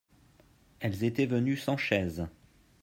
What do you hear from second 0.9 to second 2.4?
étaient venus sans chaise